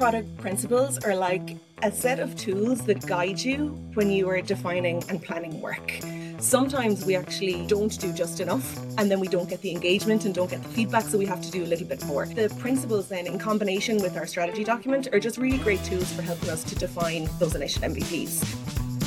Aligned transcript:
product 0.00 0.34
principles 0.38 0.96
are 1.04 1.14
like 1.14 1.58
a 1.82 1.92
set 1.92 2.20
of 2.20 2.34
tools 2.34 2.86
that 2.86 3.06
guide 3.06 3.38
you 3.38 3.66
when 3.92 4.10
you 4.10 4.26
are 4.30 4.40
defining 4.40 5.04
and 5.10 5.22
planning 5.22 5.60
work. 5.60 6.00
Sometimes 6.38 7.04
we 7.04 7.14
actually 7.14 7.66
don't 7.66 8.00
do 8.00 8.10
just 8.10 8.40
enough 8.40 8.78
and 8.96 9.10
then 9.10 9.20
we 9.20 9.28
don't 9.28 9.46
get 9.46 9.60
the 9.60 9.70
engagement 9.70 10.24
and 10.24 10.34
don't 10.34 10.48
get 10.48 10.62
the 10.62 10.70
feedback, 10.70 11.04
so 11.04 11.18
we 11.18 11.26
have 11.26 11.42
to 11.42 11.50
do 11.50 11.64
a 11.64 11.66
little 11.66 11.86
bit 11.86 12.02
more. 12.06 12.24
The 12.24 12.48
principles, 12.58 13.08
then, 13.08 13.26
in 13.26 13.38
combination 13.38 13.98
with 13.98 14.16
our 14.16 14.26
strategy 14.26 14.64
document, 14.64 15.08
are 15.12 15.20
just 15.20 15.36
really 15.36 15.58
great 15.58 15.84
tools 15.84 16.10
for 16.14 16.22
helping 16.22 16.48
us 16.48 16.64
to 16.64 16.74
define 16.74 17.28
those 17.38 17.54
initial 17.54 17.82
MVPs. 17.82 18.42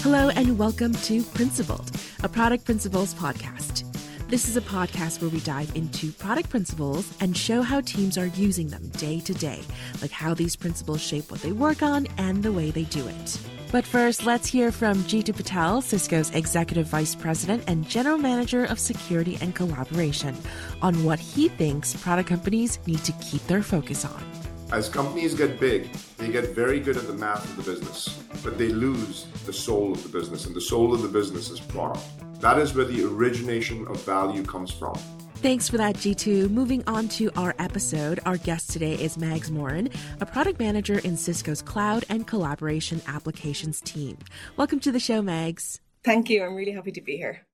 Hello, 0.04 0.30
and 0.36 0.60
welcome 0.60 0.94
to 0.94 1.24
Principled, 1.24 1.90
a 2.22 2.30
Product 2.30 2.66
Principles 2.66 3.16
podcast. 3.16 3.93
This 4.34 4.50
is 4.50 4.58
a 4.58 4.62
podcast 4.62 5.22
where 5.22 5.30
we 5.30 5.42
dive 5.42 5.76
into 5.76 6.12
product 6.12 6.50
principles 6.50 7.16
and 7.20 7.38
show 7.38 7.62
how 7.62 7.82
teams 7.82 8.18
are 8.18 8.26
using 8.26 8.68
them 8.68 8.88
day 8.98 9.20
to 9.20 9.32
day, 9.32 9.62
like 10.02 10.10
how 10.10 10.34
these 10.34 10.56
principles 10.56 11.02
shape 11.02 11.30
what 11.30 11.44
they 11.44 11.52
work 11.52 11.84
on 11.84 12.08
and 12.18 12.42
the 12.42 12.52
way 12.52 12.72
they 12.72 12.86
do 12.86 13.08
it. 13.08 13.40
But 13.72 13.86
first, 13.86 14.26
let's 14.26 14.48
hear 14.48 14.72
from 14.72 15.04
Jeetu 15.04 15.36
Patel, 15.36 15.84
Cisco's 15.84 16.32
Executive 16.32 16.88
Vice 16.88 17.14
President 17.14 17.64
and 17.68 17.88
General 17.88 18.18
Manager 18.18 18.66
of 18.66 18.80
Security 18.80 19.38
and 19.40 19.54
Collaboration, 19.54 20.36
on 20.82 21.04
what 21.04 21.20
he 21.20 21.48
thinks 21.48 21.96
product 21.96 22.28
companies 22.28 22.80
need 22.88 23.04
to 23.04 23.12
keep 23.22 23.46
their 23.46 23.62
focus 23.62 24.04
on. 24.04 24.26
As 24.72 24.90
companies 24.90 25.36
get 25.36 25.60
big, 25.60 25.94
they 26.18 26.32
get 26.32 26.56
very 26.56 26.80
good 26.80 26.98
at 26.98 27.06
the 27.06 27.14
math 27.14 27.46
of 27.46 27.64
the 27.64 27.72
business, 27.72 28.20
but 28.44 28.58
they 28.58 28.70
lose 28.70 29.28
the 29.46 29.54
soul 29.54 29.92
of 29.92 30.02
the 30.02 30.10
business, 30.10 30.48
and 30.48 30.56
the 30.56 30.62
soul 30.62 30.92
of 30.92 31.04
the 31.04 31.08
business 31.08 31.52
is 31.52 31.60
product. 31.60 32.04
That 32.44 32.60
is 32.60 32.76
where 32.76 32.84
the 32.84 33.06
origination 33.06 33.88
of 33.88 34.04
value 34.04 34.44
comes 34.44 34.70
from. 34.70 34.96
Thanks 35.36 35.70
for 35.70 35.78
that, 35.78 35.96
Jeetu. 35.96 36.50
Moving 36.50 36.84
on 36.88 37.08
to 37.10 37.32
our 37.38 37.56
episode, 37.58 38.20
our 38.26 38.36
guest 38.36 38.70
today 38.70 38.96
is 38.96 39.18
Mags 39.18 39.50
Moran, 39.50 39.88
a 40.20 40.26
product 40.26 40.60
manager 40.60 41.00
in 41.00 41.16
Cisco's 41.16 41.62
Cloud 41.62 42.04
and 42.10 42.28
Collaboration 42.28 43.02
Applications 43.08 43.80
team. 43.80 44.18
Welcome 44.58 44.82
to 44.82 44.92
the 44.92 45.00
show, 45.00 45.22
Mags. 45.22 45.80
Thank 46.04 46.30
you. 46.30 46.44
I'm 46.44 46.54
really 46.54 46.74
happy 46.74 46.92
to 46.92 47.00
be 47.00 47.16
here. 47.16 47.46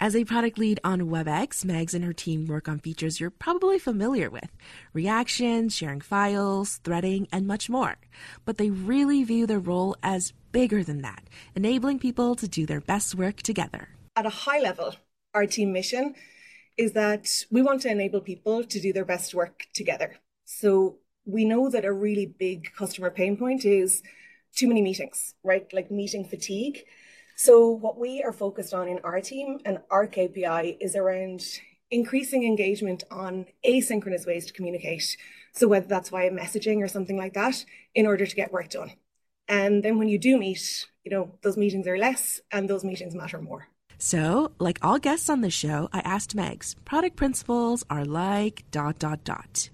As 0.00 0.16
a 0.16 0.24
product 0.24 0.56
lead 0.56 0.80
on 0.82 1.02
WebEx, 1.02 1.62
Mags 1.66 1.92
and 1.92 2.02
her 2.02 2.14
team 2.14 2.46
work 2.46 2.66
on 2.66 2.78
features 2.78 3.20
you're 3.20 3.28
probably 3.28 3.78
familiar 3.78 4.30
with 4.30 4.48
reactions, 4.94 5.76
sharing 5.76 6.00
files, 6.00 6.80
threading, 6.82 7.28
and 7.30 7.46
much 7.46 7.68
more. 7.68 7.96
But 8.46 8.56
they 8.56 8.70
really 8.70 9.22
view 9.22 9.46
their 9.46 9.58
role 9.58 9.96
as 10.02 10.32
bigger 10.50 10.82
than 10.82 11.02
that, 11.02 11.24
enabling 11.54 11.98
people 11.98 12.36
to 12.36 12.48
do 12.48 12.64
their 12.64 12.80
best 12.80 13.14
work 13.14 13.42
together 13.42 13.88
at 14.16 14.26
a 14.26 14.30
high 14.30 14.60
level, 14.60 14.94
our 15.34 15.46
team 15.46 15.72
mission 15.72 16.14
is 16.76 16.92
that 16.92 17.28
we 17.50 17.62
want 17.62 17.82
to 17.82 17.90
enable 17.90 18.20
people 18.20 18.64
to 18.64 18.80
do 18.80 18.92
their 18.92 19.04
best 19.04 19.34
work 19.34 19.66
together. 19.74 20.16
So 20.44 20.98
we 21.24 21.44
know 21.44 21.68
that 21.70 21.84
a 21.84 21.92
really 21.92 22.26
big 22.26 22.72
customer 22.76 23.10
pain 23.10 23.36
point 23.36 23.64
is 23.64 24.02
too 24.56 24.66
many 24.66 24.82
meetings, 24.82 25.34
right? 25.44 25.70
Like 25.72 25.90
meeting 25.90 26.24
fatigue. 26.24 26.84
So 27.36 27.70
what 27.70 27.98
we 27.98 28.22
are 28.22 28.32
focused 28.32 28.74
on 28.74 28.88
in 28.88 28.98
our 29.04 29.20
team 29.20 29.60
and 29.64 29.78
our 29.90 30.06
KPI 30.06 30.76
is 30.80 30.96
around 30.96 31.42
increasing 31.90 32.44
engagement 32.44 33.04
on 33.10 33.46
asynchronous 33.66 34.26
ways 34.26 34.46
to 34.46 34.52
communicate. 34.52 35.16
So 35.52 35.66
whether 35.68 35.86
that's 35.86 36.10
via 36.10 36.30
messaging 36.30 36.82
or 36.82 36.88
something 36.88 37.16
like 37.16 37.34
that, 37.34 37.64
in 37.94 38.06
order 38.06 38.26
to 38.26 38.36
get 38.36 38.52
work 38.52 38.70
done. 38.70 38.92
And 39.48 39.82
then 39.82 39.98
when 39.98 40.08
you 40.08 40.18
do 40.18 40.38
meet, 40.38 40.86
you 41.02 41.10
know, 41.10 41.32
those 41.42 41.56
meetings 41.56 41.86
are 41.86 41.98
less 41.98 42.40
and 42.52 42.70
those 42.70 42.84
meetings 42.84 43.14
matter 43.14 43.40
more. 43.40 43.66
So, 44.02 44.52
like 44.58 44.78
all 44.80 44.98
guests 44.98 45.28
on 45.28 45.42
the 45.42 45.50
show, 45.50 45.90
I 45.92 46.00
asked 46.00 46.34
Mags, 46.34 46.74
product 46.86 47.16
principles 47.16 47.84
are 47.90 48.06
like 48.06 48.64
dot 48.70 48.98
dot 48.98 49.24
dot. 49.24 49.68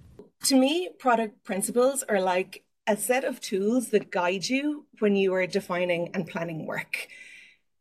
To 0.46 0.58
me, 0.58 0.91
product 0.98 1.44
principles 1.44 2.02
are 2.02 2.20
like 2.20 2.64
a 2.88 2.97
set 2.97 3.22
of 3.22 3.41
tools 3.41 3.91
that 3.91 4.10
guide 4.10 4.48
you 4.48 4.86
when 4.98 5.14
you 5.14 5.32
are 5.34 5.47
defining 5.47 6.10
and 6.12 6.27
planning 6.27 6.66
work. 6.66 7.06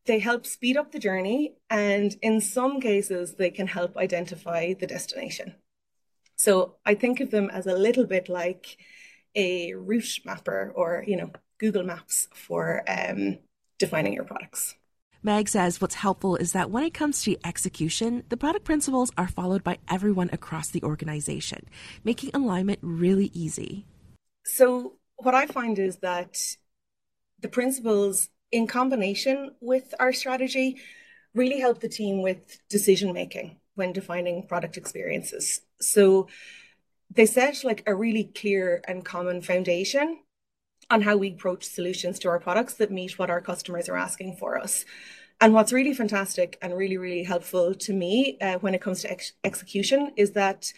They 0.06 0.20
help 0.20 0.46
speed 0.46 0.78
up 0.78 0.92
the 0.92 1.00
journey, 1.00 1.56
and 1.72 2.16
in 2.22 2.40
some 2.42 2.80
cases, 2.80 3.34
they 3.34 3.50
can 3.50 3.66
help 3.66 3.98
identify 3.98 4.74
the 4.74 4.86
destination. 4.86 5.56
So 6.36 6.76
I 6.86 6.94
think 6.94 7.22
of 7.22 7.32
them 7.32 7.50
as 7.50 7.66
a 7.66 7.76
little 7.76 8.06
bit 8.06 8.30
like 8.30 8.78
a 9.34 9.74
route 9.74 10.20
mapper 10.26 10.72
or, 10.76 11.04
you 11.08 11.18
know, 11.18 11.32
Google 11.58 11.84
Maps 11.84 12.28
for 12.36 12.84
um, 12.88 13.40
defining 13.80 14.14
your 14.14 14.26
products. 14.26 14.76
Mags 15.26 15.54
says 15.54 15.82
what's 15.82 15.96
helpful 15.96 16.36
is 16.36 16.52
that 16.52 16.70
when 16.70 16.84
it 16.84 16.94
comes 16.94 17.24
to 17.24 17.36
execution, 17.44 18.24
the 18.30 18.38
product 18.38 18.64
principles 18.64 19.12
are 19.18 19.28
followed 19.28 19.64
by 19.64 19.80
everyone 19.90 20.30
across 20.32 20.70
the 20.70 20.84
organization, 20.84 21.66
making 22.04 22.30
alignment 22.36 22.78
really 22.84 23.32
easy. 23.34 23.88
So, 24.44 24.98
what 25.16 25.34
I 25.34 25.48
find 25.48 25.80
is 25.80 25.96
that 25.98 26.38
the 27.40 27.48
principles, 27.48 28.30
in 28.52 28.68
combination 28.68 29.56
with 29.62 29.96
our 30.00 30.14
strategy, 30.14 30.78
really 31.34 31.60
help 31.60 31.80
the 31.80 31.90
team 31.90 32.22
with 32.22 32.60
decision 32.70 33.12
making 33.12 33.58
when 33.74 33.94
defining 33.94 34.46
product 34.46 34.78
experiences. 34.78 35.62
So, 35.82 36.28
they 37.10 37.26
set 37.26 37.64
like 37.64 37.82
a 37.88 37.96
really 37.96 38.26
clear 38.26 38.84
and 38.88 39.04
common 39.04 39.42
foundation 39.42 40.20
on 40.90 41.02
how 41.02 41.18
we 41.18 41.32
approach 41.32 41.64
solutions 41.64 42.20
to 42.20 42.30
our 42.30 42.40
products 42.40 42.76
that 42.76 42.92
meet 42.92 43.18
what 43.18 43.30
our 43.30 43.42
customers 43.42 43.90
are 43.90 43.98
asking 43.98 44.36
for 44.38 44.58
us. 44.58 44.86
And 45.42 45.54
what's 45.54 45.74
really 45.74 45.94
fantastic 45.94 46.58
and 46.62 46.78
really, 46.78 46.98
really 46.98 47.24
helpful 47.24 47.76
to 47.76 47.94
me 47.94 48.38
uh, 48.40 48.58
when 48.60 48.74
it 48.74 48.82
comes 48.82 49.02
to 49.02 49.12
ex- 49.12 49.34
execution 49.44 50.12
is 50.16 50.32
that 50.32 50.72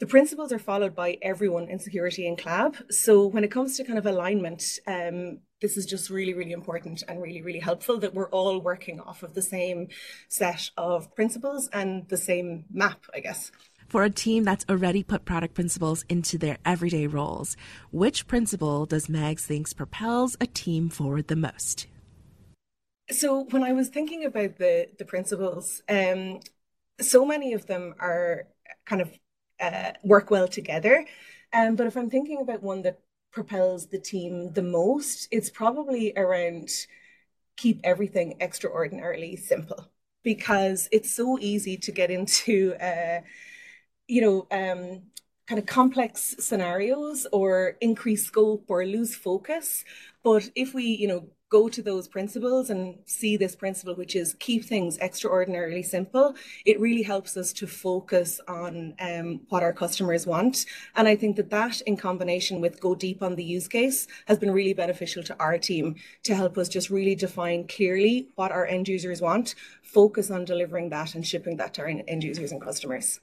the 0.00 0.06
principles 0.06 0.52
are 0.52 0.58
followed 0.58 0.96
by 0.96 1.16
everyone 1.22 1.68
in 1.68 1.78
security 1.78 2.26
and 2.26 2.36
Collab. 2.36 2.92
So 2.92 3.24
when 3.24 3.44
it 3.44 3.52
comes 3.52 3.76
to 3.76 3.84
kind 3.84 4.00
of 4.00 4.06
alignment, 4.06 4.80
um, 4.88 5.38
this 5.60 5.76
is 5.76 5.86
just 5.86 6.10
really, 6.10 6.34
really 6.34 6.50
important 6.50 7.04
and 7.06 7.22
really, 7.22 7.40
really 7.40 7.60
helpful 7.60 7.98
that 7.98 8.12
we're 8.12 8.28
all 8.30 8.60
working 8.60 8.98
off 8.98 9.22
of 9.22 9.34
the 9.34 9.42
same 9.42 9.86
set 10.28 10.70
of 10.76 11.14
principles 11.14 11.68
and 11.72 12.08
the 12.08 12.16
same 12.16 12.64
map, 12.72 13.04
I 13.14 13.20
guess. 13.20 13.52
For 13.92 14.04
a 14.04 14.08
team 14.08 14.44
that's 14.44 14.64
already 14.70 15.02
put 15.02 15.26
product 15.26 15.52
principles 15.52 16.06
into 16.08 16.38
their 16.38 16.56
everyday 16.64 17.06
roles, 17.06 17.58
which 17.90 18.26
principle 18.26 18.86
does 18.86 19.10
Mags 19.10 19.44
thinks 19.44 19.74
propels 19.74 20.34
a 20.40 20.46
team 20.46 20.88
forward 20.88 21.28
the 21.28 21.36
most? 21.36 21.88
So 23.10 23.44
when 23.50 23.62
I 23.62 23.74
was 23.74 23.90
thinking 23.90 24.24
about 24.24 24.56
the 24.56 24.88
the 24.98 25.04
principles, 25.04 25.82
um, 25.90 26.40
so 27.02 27.26
many 27.26 27.52
of 27.52 27.66
them 27.66 27.94
are 27.98 28.46
kind 28.86 29.02
of 29.02 29.10
uh, 29.60 29.92
work 30.02 30.30
well 30.30 30.48
together. 30.48 31.04
Um, 31.52 31.76
but 31.76 31.86
if 31.86 31.94
I'm 31.94 32.08
thinking 32.08 32.40
about 32.40 32.62
one 32.62 32.80
that 32.84 33.00
propels 33.30 33.88
the 33.88 33.98
team 33.98 34.54
the 34.54 34.62
most, 34.62 35.28
it's 35.30 35.50
probably 35.50 36.14
around 36.16 36.70
keep 37.58 37.78
everything 37.84 38.38
extraordinarily 38.40 39.36
simple 39.36 39.92
because 40.22 40.88
it's 40.92 41.14
so 41.14 41.38
easy 41.42 41.76
to 41.76 41.92
get 41.92 42.10
into, 42.10 42.74
uh, 42.80 43.20
you 44.12 44.20
know, 44.20 44.46
um, 44.50 45.00
kind 45.48 45.58
of 45.58 45.64
complex 45.64 46.36
scenarios 46.38 47.26
or 47.32 47.78
increase 47.80 48.26
scope 48.26 48.66
or 48.68 48.84
lose 48.84 49.14
focus. 49.16 49.86
But 50.22 50.50
if 50.54 50.74
we, 50.74 50.84
you 50.84 51.08
know, 51.08 51.28
go 51.48 51.70
to 51.70 51.82
those 51.82 52.08
principles 52.08 52.68
and 52.68 52.98
see 53.06 53.38
this 53.38 53.56
principle, 53.56 53.94
which 53.94 54.14
is 54.14 54.34
keep 54.38 54.66
things 54.66 54.98
extraordinarily 54.98 55.82
simple, 55.82 56.34
it 56.66 56.78
really 56.78 57.02
helps 57.02 57.38
us 57.38 57.54
to 57.54 57.66
focus 57.66 58.38
on 58.48 58.94
um, 59.00 59.40
what 59.48 59.62
our 59.62 59.72
customers 59.72 60.26
want. 60.26 60.66
And 60.94 61.08
I 61.08 61.16
think 61.16 61.36
that 61.36 61.48
that 61.48 61.80
in 61.82 61.96
combination 61.96 62.60
with 62.60 62.80
go 62.80 62.94
deep 62.94 63.22
on 63.22 63.36
the 63.36 63.44
use 63.44 63.66
case 63.66 64.06
has 64.26 64.38
been 64.38 64.52
really 64.52 64.74
beneficial 64.74 65.22
to 65.22 65.36
our 65.40 65.56
team 65.56 65.96
to 66.24 66.34
help 66.34 66.58
us 66.58 66.68
just 66.68 66.90
really 66.90 67.14
define 67.14 67.66
clearly 67.66 68.28
what 68.34 68.52
our 68.52 68.66
end 68.66 68.88
users 68.88 69.22
want, 69.22 69.54
focus 69.82 70.30
on 70.30 70.44
delivering 70.44 70.90
that 70.90 71.14
and 71.14 71.26
shipping 71.26 71.56
that 71.56 71.72
to 71.74 71.80
our 71.80 71.88
end 71.88 72.22
users 72.22 72.52
and 72.52 72.60
customers. 72.60 73.18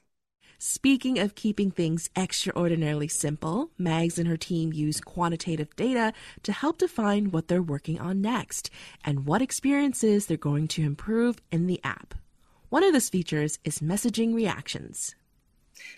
Speaking 0.62 1.18
of 1.18 1.36
keeping 1.36 1.70
things 1.70 2.10
extraordinarily 2.14 3.08
simple, 3.08 3.70
Mags 3.78 4.18
and 4.18 4.28
her 4.28 4.36
team 4.36 4.74
use 4.74 5.00
quantitative 5.00 5.74
data 5.74 6.12
to 6.42 6.52
help 6.52 6.76
define 6.76 7.30
what 7.30 7.48
they're 7.48 7.62
working 7.62 7.98
on 7.98 8.20
next 8.20 8.68
and 9.02 9.24
what 9.24 9.40
experiences 9.40 10.26
they're 10.26 10.36
going 10.36 10.68
to 10.68 10.82
improve 10.82 11.38
in 11.50 11.66
the 11.66 11.80
app. 11.82 12.14
One 12.68 12.84
of 12.84 12.92
those 12.92 13.08
features 13.08 13.58
is 13.64 13.78
messaging 13.78 14.34
reactions. 14.34 15.14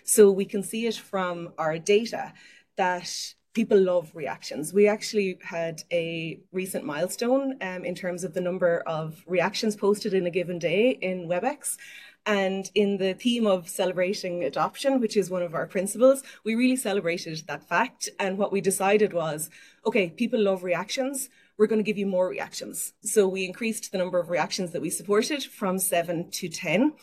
So 0.05 0.31
we 0.31 0.45
can 0.45 0.63
see 0.63 0.87
it 0.87 0.95
from 0.95 1.51
our 1.57 1.77
data 1.77 2.31
that 2.77 3.13
people 3.53 3.77
love 3.77 4.15
reactions. 4.15 4.73
We 4.73 4.87
actually 4.87 5.39
had 5.43 5.83
a 5.91 6.39
recent 6.53 6.85
milestone 6.85 7.57
um, 7.61 7.83
in 7.83 7.95
terms 7.95 8.23
of 8.23 8.33
the 8.33 8.41
number 8.41 8.81
of 8.87 9.23
reactions 9.27 9.75
posted 9.75 10.13
in 10.13 10.25
a 10.25 10.31
given 10.31 10.57
day 10.57 10.91
in 11.01 11.27
WebEx. 11.27 11.75
And 12.25 12.69
in 12.73 12.97
the 12.97 13.13
theme 13.13 13.45
of 13.45 13.67
celebrating 13.67 14.43
adoption, 14.43 15.01
which 15.01 15.17
is 15.17 15.29
one 15.29 15.41
of 15.41 15.53
our 15.53 15.67
principles, 15.67 16.23
we 16.45 16.55
really 16.55 16.77
celebrated 16.77 17.43
that 17.47 17.67
fact. 17.67 18.09
And 18.19 18.37
what 18.37 18.51
we 18.51 18.61
decided 18.61 19.13
was 19.13 19.49
okay, 19.85 20.09
people 20.09 20.41
love 20.41 20.63
reactions. 20.63 21.29
We're 21.57 21.67
going 21.67 21.83
to 21.83 21.83
give 21.83 21.97
you 21.97 22.07
more 22.07 22.29
reactions. 22.29 22.93
So 23.03 23.27
we 23.27 23.45
increased 23.45 23.91
the 23.91 23.97
number 23.97 24.19
of 24.19 24.29
reactions 24.29 24.71
that 24.71 24.81
we 24.81 24.89
supported 24.89 25.43
from 25.43 25.77
seven 25.77 26.31
to 26.31 26.49
10. 26.49 26.93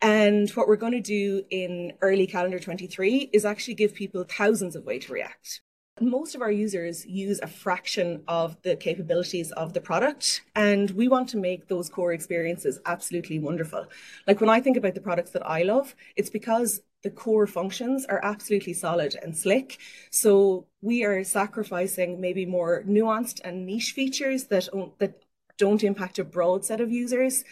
And 0.00 0.48
what 0.50 0.68
we're 0.68 0.76
going 0.76 0.92
to 0.92 1.00
do 1.00 1.42
in 1.50 1.92
early 2.00 2.26
calendar 2.26 2.58
23 2.58 3.30
is 3.32 3.44
actually 3.44 3.74
give 3.74 3.92
people 3.94 4.24
thousands 4.24 4.76
of 4.76 4.84
ways 4.84 5.04
to 5.06 5.12
react. 5.12 5.60
Most 6.00 6.34
of 6.34 6.42
our 6.42 6.50
users 6.50 7.04
use 7.06 7.40
a 7.42 7.46
fraction 7.46 8.22
of 8.26 8.60
the 8.62 8.76
capabilities 8.76 9.52
of 9.52 9.72
the 9.72 9.80
product 9.80 10.42
and 10.56 10.90
we 10.92 11.08
want 11.08 11.28
to 11.28 11.36
make 11.36 11.68
those 11.68 11.88
core 11.88 12.12
experiences 12.12 12.78
absolutely 12.86 13.38
wonderful. 13.38 13.86
Like 14.26 14.40
when 14.40 14.50
i 14.50 14.60
think 14.60 14.76
about 14.76 14.94
the 14.94 15.00
products 15.00 15.30
that 15.32 15.46
i 15.46 15.62
love 15.62 15.94
it's 16.16 16.30
because 16.30 16.80
the 17.02 17.10
core 17.10 17.46
functions 17.46 18.04
are 18.06 18.20
absolutely 18.22 18.74
solid 18.74 19.16
and 19.22 19.36
slick. 19.36 19.78
So 20.10 20.66
we 20.82 21.04
are 21.04 21.24
sacrificing 21.24 22.20
maybe 22.20 22.44
more 22.44 22.82
nuanced 22.86 23.40
and 23.42 23.66
niche 23.66 23.92
features 23.92 24.44
that 24.44 24.68
that 24.98 25.22
don't 25.56 25.84
impact 25.84 26.18
a 26.18 26.24
broad 26.24 26.64
set 26.64 26.80
of 26.80 26.90
users 26.90 27.44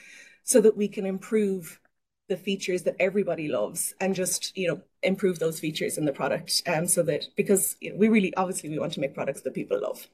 so 0.43 0.61
that 0.61 0.77
we 0.77 0.89
can 0.89 1.07
improve 1.07 1.81
the 2.29 2.37
features 2.37 2.83
that 2.83 2.97
everybody 2.99 3.49
loves 3.49 3.95
and 4.01 4.15
just 4.15 4.57
you 4.57 4.69
know 4.69 4.81
improve 5.03 5.39
those 5.39 5.61
features 5.61 5.99
in 5.99 6.05
the 6.05 6.13
product 6.13 6.63
um, 6.67 6.87
so 6.87 7.03
that 7.03 7.27
because 7.37 7.77
we 7.95 8.09
really 8.09 8.35
obviously 8.37 8.69
we 8.69 8.79
want 8.79 8.93
to 8.93 9.01
make 9.01 9.15
products 9.15 9.43
that 9.43 9.55
people 9.55 9.81
love 9.81 10.09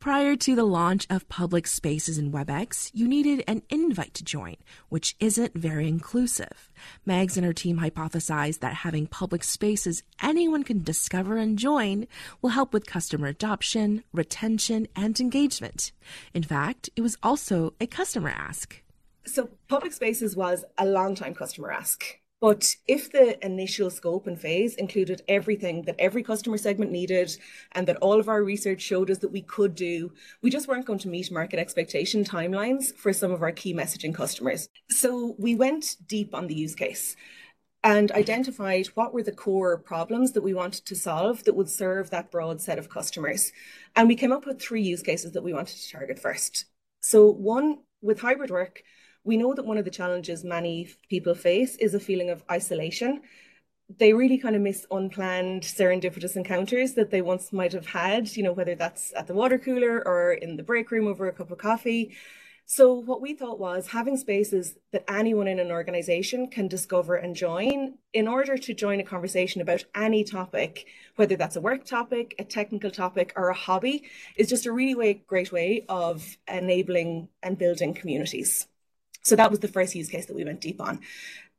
Prior 0.00 0.36
to 0.36 0.54
the 0.54 0.64
launch 0.64 1.08
of 1.10 1.28
public 1.28 1.66
spaces 1.66 2.18
in 2.18 2.30
WebEx, 2.30 2.92
you 2.94 3.08
needed 3.08 3.42
an 3.48 3.62
invite 3.68 4.14
to 4.14 4.22
join, 4.22 4.54
which 4.88 5.16
isn't 5.18 5.58
very 5.58 5.88
inclusive. 5.88 6.70
Mags 7.04 7.36
and 7.36 7.44
her 7.44 7.52
team 7.52 7.80
hypothesized 7.80 8.60
that 8.60 8.74
having 8.74 9.08
public 9.08 9.42
spaces 9.42 10.04
anyone 10.22 10.62
can 10.62 10.84
discover 10.84 11.36
and 11.36 11.58
join 11.58 12.06
will 12.40 12.50
help 12.50 12.72
with 12.72 12.86
customer 12.86 13.26
adoption, 13.26 14.04
retention, 14.12 14.86
and 14.94 15.18
engagement. 15.18 15.90
In 16.32 16.44
fact, 16.44 16.88
it 16.94 17.00
was 17.00 17.18
also 17.20 17.74
a 17.80 17.88
customer 17.88 18.30
ask. 18.30 18.80
So 19.26 19.50
public 19.66 19.92
spaces 19.92 20.36
was 20.36 20.64
a 20.78 20.86
long 20.86 21.16
time 21.16 21.34
customer 21.34 21.72
ask. 21.72 22.20
But 22.40 22.76
if 22.86 23.10
the 23.10 23.44
initial 23.44 23.90
scope 23.90 24.28
and 24.28 24.40
phase 24.40 24.76
included 24.76 25.22
everything 25.26 25.82
that 25.82 25.96
every 25.98 26.22
customer 26.22 26.56
segment 26.56 26.92
needed 26.92 27.36
and 27.72 27.86
that 27.88 27.96
all 27.96 28.20
of 28.20 28.28
our 28.28 28.44
research 28.44 28.80
showed 28.80 29.10
us 29.10 29.18
that 29.18 29.32
we 29.32 29.42
could 29.42 29.74
do, 29.74 30.12
we 30.40 30.50
just 30.50 30.68
weren't 30.68 30.86
going 30.86 31.00
to 31.00 31.08
meet 31.08 31.32
market 31.32 31.58
expectation 31.58 32.24
timelines 32.24 32.94
for 32.94 33.12
some 33.12 33.32
of 33.32 33.42
our 33.42 33.50
key 33.50 33.74
messaging 33.74 34.14
customers. 34.14 34.68
So 34.88 35.34
we 35.38 35.56
went 35.56 35.96
deep 36.06 36.32
on 36.32 36.46
the 36.46 36.54
use 36.54 36.76
case 36.76 37.16
and 37.82 38.12
identified 38.12 38.86
what 38.88 39.12
were 39.12 39.22
the 39.22 39.32
core 39.32 39.78
problems 39.78 40.32
that 40.32 40.42
we 40.42 40.54
wanted 40.54 40.84
to 40.86 40.94
solve 40.94 41.42
that 41.44 41.56
would 41.56 41.70
serve 41.70 42.10
that 42.10 42.30
broad 42.30 42.60
set 42.60 42.78
of 42.78 42.88
customers. 42.88 43.52
And 43.96 44.06
we 44.06 44.16
came 44.16 44.32
up 44.32 44.46
with 44.46 44.60
three 44.60 44.82
use 44.82 45.02
cases 45.02 45.32
that 45.32 45.42
we 45.42 45.52
wanted 45.52 45.76
to 45.76 45.90
target 45.90 46.18
first. 46.20 46.66
So 47.00 47.30
one 47.30 47.78
with 48.00 48.20
hybrid 48.20 48.50
work, 48.50 48.82
we 49.28 49.36
know 49.36 49.52
that 49.52 49.66
one 49.66 49.76
of 49.76 49.84
the 49.84 49.98
challenges 50.00 50.42
many 50.42 50.88
people 51.10 51.34
face 51.34 51.76
is 51.76 51.92
a 51.92 52.00
feeling 52.00 52.30
of 52.30 52.42
isolation. 52.50 53.20
They 53.98 54.14
really 54.14 54.38
kind 54.38 54.56
of 54.56 54.62
miss 54.62 54.86
unplanned 54.90 55.64
serendipitous 55.64 56.34
encounters 56.34 56.94
that 56.94 57.10
they 57.10 57.20
once 57.20 57.52
might 57.52 57.74
have 57.74 57.88
had, 57.88 58.34
you 58.36 58.42
know, 58.42 58.54
whether 58.54 58.74
that's 58.74 59.12
at 59.14 59.26
the 59.26 59.34
water 59.34 59.58
cooler 59.58 59.96
or 60.08 60.32
in 60.32 60.56
the 60.56 60.62
break 60.62 60.90
room 60.90 61.06
over 61.06 61.28
a 61.28 61.32
cup 61.34 61.50
of 61.50 61.58
coffee. 61.58 62.16
So, 62.64 62.94
what 62.94 63.20
we 63.20 63.34
thought 63.34 63.58
was 63.58 63.88
having 63.88 64.16
spaces 64.16 64.76
that 64.92 65.04
anyone 65.10 65.48
in 65.48 65.58
an 65.58 65.70
organization 65.70 66.48
can 66.48 66.66
discover 66.68 67.16
and 67.16 67.36
join 67.36 67.98
in 68.14 68.28
order 68.28 68.56
to 68.56 68.74
join 68.74 68.98
a 69.00 69.04
conversation 69.04 69.60
about 69.60 69.84
any 69.94 70.24
topic, 70.24 70.86
whether 71.16 71.36
that's 71.36 71.56
a 71.56 71.62
work 71.62 71.84
topic, 71.84 72.34
a 72.38 72.44
technical 72.44 72.90
topic, 72.90 73.34
or 73.36 73.48
a 73.50 73.54
hobby, 73.54 74.04
is 74.36 74.48
just 74.48 74.66
a 74.66 74.72
really 74.72 74.94
way, 74.94 75.22
great 75.26 75.52
way 75.52 75.84
of 75.88 76.36
enabling 76.46 77.28
and 77.42 77.58
building 77.58 77.92
communities. 77.92 78.68
So 79.22 79.36
that 79.36 79.50
was 79.50 79.60
the 79.60 79.68
first 79.68 79.94
use 79.94 80.08
case 80.08 80.26
that 80.26 80.36
we 80.36 80.44
went 80.44 80.60
deep 80.60 80.80
on. 80.80 81.00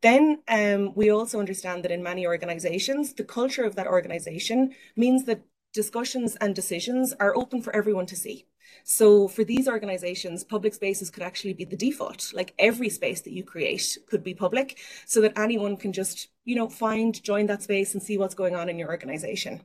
Then 0.01 0.39
um, 0.47 0.93
we 0.95 1.09
also 1.09 1.39
understand 1.39 1.83
that 1.83 1.91
in 1.91 2.01
many 2.01 2.25
organizations, 2.25 3.13
the 3.13 3.23
culture 3.23 3.65
of 3.65 3.75
that 3.75 3.87
organization 3.87 4.73
means 4.95 5.25
that 5.25 5.41
discussions 5.73 6.35
and 6.37 6.55
decisions 6.55 7.13
are 7.19 7.35
open 7.35 7.61
for 7.61 7.75
everyone 7.75 8.05
to 8.07 8.15
see. 8.15 8.47
So 8.83 9.27
for 9.27 9.43
these 9.43 9.67
organizations, 9.67 10.43
public 10.43 10.73
spaces 10.73 11.09
could 11.09 11.23
actually 11.23 11.53
be 11.53 11.65
the 11.65 11.75
default. 11.75 12.31
Like 12.33 12.53
every 12.57 12.89
space 12.89 13.21
that 13.21 13.33
you 13.33 13.43
create 13.43 13.97
could 14.07 14.23
be 14.23 14.33
public 14.33 14.77
so 15.05 15.21
that 15.21 15.37
anyone 15.37 15.75
can 15.77 15.91
just, 15.91 16.29
you 16.45 16.55
know, 16.55 16.69
find, 16.69 17.21
join 17.21 17.47
that 17.47 17.63
space 17.63 17.93
and 17.93 18.01
see 18.01 18.17
what's 18.17 18.35
going 18.35 18.55
on 18.55 18.69
in 18.69 18.79
your 18.79 18.89
organization. 18.89 19.61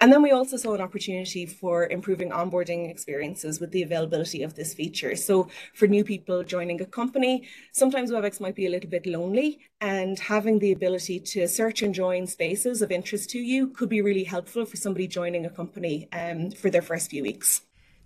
And 0.00 0.12
then 0.12 0.22
we 0.22 0.32
also 0.32 0.56
saw 0.56 0.74
an 0.74 0.80
opportunity 0.80 1.46
for 1.46 1.86
improving 1.86 2.30
onboarding 2.30 2.90
experiences 2.90 3.60
with 3.60 3.70
the 3.70 3.82
availability 3.82 4.42
of 4.42 4.54
this 4.54 4.74
feature. 4.74 5.16
So 5.16 5.48
for 5.74 5.86
new 5.86 6.04
people 6.04 6.42
joining 6.42 6.80
a 6.80 6.86
company, 6.86 7.48
sometimes 7.72 8.10
WebEx 8.10 8.40
might 8.40 8.54
be 8.54 8.66
a 8.66 8.70
little 8.70 8.90
bit 8.90 9.06
lonely 9.06 9.60
and 9.80 10.18
having 10.18 10.58
the 10.58 10.72
ability 10.72 11.20
to 11.20 11.48
search 11.48 11.82
and 11.82 11.94
join 11.94 12.26
spaces 12.26 12.82
of 12.82 12.90
interest 12.90 13.30
to 13.30 13.38
you 13.38 13.68
could 13.68 13.88
be 13.88 14.02
really 14.02 14.24
helpful 14.24 14.66
for 14.66 14.76
somebody 14.76 15.06
joining 15.06 15.46
a 15.46 15.50
company 15.50 16.08
um, 16.12 16.50
for 16.50 16.70
their 16.70 16.82
first 16.82 17.10
few 17.10 17.22
weeks. 17.22 17.62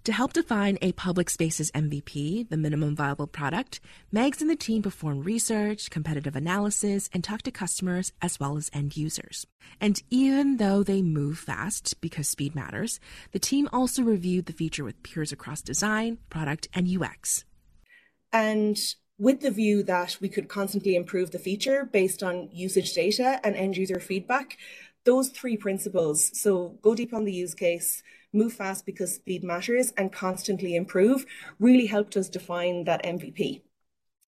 To 0.08 0.14
help 0.14 0.32
define 0.32 0.78
a 0.80 0.92
public 0.92 1.28
spaces 1.28 1.70
MVP, 1.72 2.48
the 2.48 2.56
minimum 2.56 2.96
viable 2.96 3.26
product, 3.26 3.78
Mags 4.10 4.40
and 4.40 4.50
the 4.50 4.56
team 4.56 4.80
perform 4.80 5.20
research, 5.20 5.90
competitive 5.90 6.34
analysis, 6.34 7.10
and 7.12 7.22
talk 7.22 7.42
to 7.42 7.50
customers 7.50 8.10
as 8.22 8.40
well 8.40 8.56
as 8.56 8.70
end 8.72 8.96
users. 8.96 9.46
And 9.82 10.02
even 10.08 10.56
though 10.56 10.82
they 10.82 11.02
move 11.02 11.38
fast 11.38 12.00
because 12.00 12.26
speed 12.26 12.54
matters, 12.54 13.00
the 13.32 13.38
team 13.38 13.68
also 13.70 14.02
reviewed 14.02 14.46
the 14.46 14.54
feature 14.54 14.82
with 14.82 15.02
peers 15.02 15.30
across 15.30 15.60
design, 15.60 16.16
product, 16.30 16.68
and 16.72 16.88
UX. 16.88 17.44
And 18.32 18.78
with 19.18 19.42
the 19.42 19.50
view 19.50 19.82
that 19.82 20.16
we 20.22 20.30
could 20.30 20.48
constantly 20.48 20.96
improve 20.96 21.32
the 21.32 21.38
feature 21.38 21.84
based 21.84 22.22
on 22.22 22.48
usage 22.50 22.94
data 22.94 23.40
and 23.44 23.54
end 23.54 23.76
user 23.76 24.00
feedback, 24.00 24.56
those 25.04 25.28
three 25.28 25.58
principles 25.58 26.30
so 26.32 26.78
go 26.80 26.94
deep 26.94 27.12
on 27.12 27.24
the 27.24 27.32
use 27.32 27.54
case 27.54 28.02
move 28.32 28.52
fast 28.52 28.86
because 28.86 29.14
speed 29.14 29.42
matters, 29.44 29.92
and 29.96 30.12
constantly 30.12 30.76
improve 30.76 31.26
really 31.58 31.86
helped 31.86 32.16
us 32.16 32.28
define 32.28 32.84
that 32.84 33.04
MVP. 33.04 33.62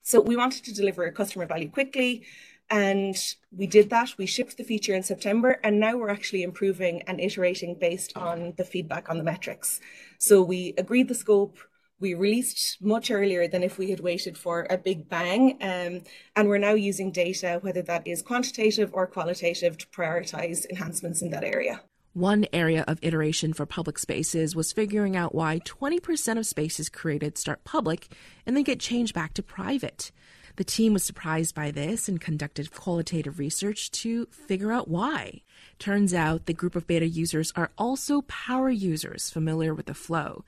So 0.02 0.20
we 0.20 0.36
wanted 0.36 0.64
to 0.64 0.74
deliver 0.74 1.04
a 1.04 1.12
customer 1.12 1.46
value 1.46 1.70
quickly, 1.70 2.24
and 2.70 3.16
we 3.50 3.66
did 3.66 3.90
that. 3.90 4.16
We 4.16 4.26
shipped 4.26 4.56
the 4.56 4.64
feature 4.64 4.94
in 4.94 5.02
September, 5.02 5.60
and 5.64 5.80
now 5.80 5.96
we're 5.96 6.08
actually 6.08 6.42
improving 6.42 7.02
and 7.02 7.20
iterating 7.20 7.76
based 7.78 8.16
on 8.16 8.54
the 8.56 8.64
feedback 8.64 9.10
on 9.10 9.18
the 9.18 9.24
metrics. 9.24 9.80
So 10.18 10.42
we 10.42 10.74
agreed 10.78 11.08
the 11.08 11.14
scope. 11.14 11.58
We 11.98 12.14
released 12.14 12.78
much 12.80 13.10
earlier 13.10 13.46
than 13.46 13.62
if 13.62 13.76
we 13.76 13.90
had 13.90 14.00
waited 14.00 14.38
for 14.38 14.66
a 14.70 14.78
big 14.78 15.08
bang. 15.08 15.58
Um, 15.60 16.02
and 16.34 16.48
we're 16.48 16.58
now 16.58 16.74
using 16.74 17.10
data, 17.12 17.58
whether 17.60 17.82
that 17.82 18.06
is 18.06 18.22
quantitative 18.22 18.90
or 18.94 19.06
qualitative, 19.06 19.76
to 19.76 19.86
prioritize 19.88 20.64
enhancements 20.70 21.20
in 21.20 21.30
that 21.30 21.44
area. 21.44 21.82
One 22.12 22.44
area 22.52 22.84
of 22.88 22.98
iteration 23.02 23.52
for 23.52 23.66
public 23.66 23.96
spaces 23.96 24.56
was 24.56 24.72
figuring 24.72 25.14
out 25.14 25.32
why 25.32 25.60
20% 25.60 26.38
of 26.38 26.46
spaces 26.46 26.88
created 26.88 27.38
start 27.38 27.62
public 27.62 28.08
and 28.44 28.56
then 28.56 28.64
get 28.64 28.80
changed 28.80 29.14
back 29.14 29.32
to 29.34 29.44
private. 29.44 30.10
The 30.56 30.64
team 30.64 30.92
was 30.92 31.04
surprised 31.04 31.54
by 31.54 31.70
this 31.70 32.08
and 32.08 32.20
conducted 32.20 32.72
qualitative 32.72 33.38
research 33.38 33.92
to 33.92 34.26
figure 34.26 34.72
out 34.72 34.88
why. 34.88 35.42
Turns 35.78 36.12
out 36.12 36.46
the 36.46 36.52
group 36.52 36.74
of 36.74 36.88
beta 36.88 37.06
users 37.06 37.52
are 37.54 37.70
also 37.78 38.22
power 38.22 38.70
users 38.70 39.30
familiar 39.30 39.72
with 39.72 39.86
the 39.86 39.94
flow. 39.94 40.44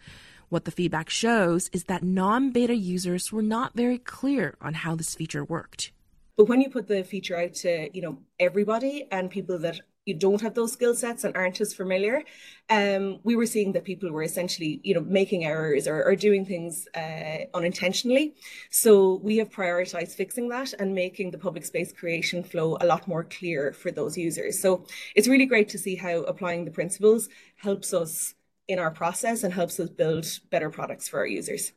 What 0.48 0.64
the 0.64 0.72
feedback 0.72 1.10
shows 1.10 1.70
is 1.72 1.84
that 1.84 2.02
non 2.02 2.50
beta 2.50 2.74
users 2.74 3.30
were 3.30 3.40
not 3.40 3.76
very 3.76 3.98
clear 3.98 4.56
on 4.60 4.74
how 4.74 4.96
this 4.96 5.14
feature 5.14 5.44
worked. 5.44 5.92
But 6.36 6.48
when 6.48 6.60
you 6.60 6.70
put 6.70 6.88
the 6.88 7.04
feature 7.04 7.38
out 7.38 7.54
to, 7.54 7.88
you 7.94 8.02
know, 8.02 8.18
everybody 8.40 9.06
and 9.12 9.30
people 9.30 9.58
that 9.60 9.80
you 10.04 10.14
don't 10.14 10.40
have 10.40 10.54
those 10.54 10.72
skill 10.72 10.94
sets 10.94 11.24
and 11.24 11.36
aren't 11.36 11.60
as 11.60 11.72
familiar, 11.74 12.22
um, 12.70 13.20
we 13.22 13.36
were 13.36 13.46
seeing 13.46 13.72
that 13.72 13.84
people 13.84 14.10
were 14.10 14.22
essentially, 14.22 14.80
you 14.82 14.94
know, 14.94 15.00
making 15.00 15.44
errors 15.44 15.86
or, 15.86 16.02
or 16.04 16.16
doing 16.16 16.44
things 16.44 16.88
uh, 16.94 17.44
unintentionally. 17.54 18.34
So 18.70 19.20
we 19.22 19.36
have 19.38 19.50
prioritized 19.50 20.14
fixing 20.14 20.48
that 20.48 20.72
and 20.74 20.94
making 20.94 21.30
the 21.30 21.38
public 21.38 21.64
space 21.64 21.92
creation 21.92 22.42
flow 22.42 22.76
a 22.80 22.86
lot 22.86 23.06
more 23.06 23.24
clear 23.24 23.72
for 23.72 23.90
those 23.90 24.16
users. 24.16 24.58
So 24.58 24.86
it's 25.14 25.28
really 25.28 25.46
great 25.46 25.68
to 25.70 25.78
see 25.78 25.96
how 25.96 26.22
applying 26.22 26.64
the 26.64 26.70
principles 26.70 27.28
helps 27.56 27.94
us 27.94 28.34
in 28.68 28.78
our 28.78 28.90
process 28.90 29.44
and 29.44 29.52
helps 29.52 29.78
us 29.78 29.90
build 29.90 30.26
better 30.50 30.70
products 30.70 31.08
for 31.08 31.20
our 31.20 31.26
users. 31.26 31.72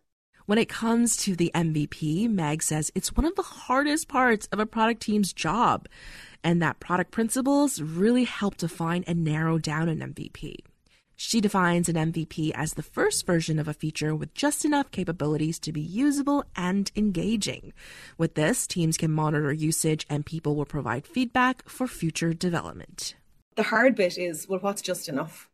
When 0.45 0.59
it 0.59 0.69
comes 0.69 1.17
to 1.17 1.35
the 1.35 1.51
MVP, 1.55 2.29
Mags 2.29 2.67
says 2.67 2.91
it's 2.93 3.15
one 3.15 3.25
of 3.25 3.35
the 3.35 3.41
hardest 3.41 4.07
parts 4.07 4.47
of 4.51 4.59
a 4.59 4.67
product 4.67 5.01
team's 5.01 5.33
job 5.33 5.87
and 6.45 6.61
that 6.61 6.79
product 6.79 7.09
principles 7.09 7.81
really 7.81 8.23
help 8.23 8.55
define 8.55 9.03
and 9.07 9.23
narrow 9.23 9.57
down 9.57 9.89
an 9.89 9.99
MVP. 9.99 10.57
She 11.15 11.41
defines 11.41 11.89
an 11.89 11.95
MVP 11.95 12.51
as 12.53 12.73
the 12.73 12.83
first 12.83 13.25
version 13.25 13.57
of 13.57 13.67
a 13.67 13.73
feature 13.73 14.15
with 14.15 14.33
just 14.35 14.63
enough 14.63 14.91
capabilities 14.91 15.57
to 15.59 15.71
be 15.71 15.81
usable 15.81 16.43
and 16.55 16.91
engaging. 16.95 17.73
With 18.17 18.35
this, 18.35 18.67
teams 18.67 18.95
can 18.95 19.11
monitor 19.11 19.51
usage 19.51 20.05
and 20.09 20.25
people 20.25 20.55
will 20.55 20.65
provide 20.65 21.07
feedback 21.07 21.67
for 21.67 21.87
future 21.87 22.33
development. 22.33 23.15
The 23.55 23.63
hard 23.63 23.95
bit 23.95 24.17
is 24.17 24.47
well, 24.47 24.59
what's 24.59 24.81
just 24.81 25.09
enough? 25.09 25.49